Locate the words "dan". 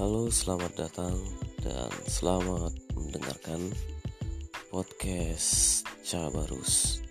1.60-1.92